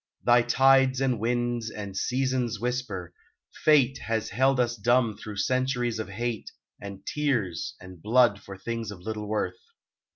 [0.23, 3.13] Thy tides and winds and seasons whisper,"
[3.63, 6.49] Fate Has held us dumb through centuries of hate,
[6.81, 9.59] And tears, and blood for things of little worth."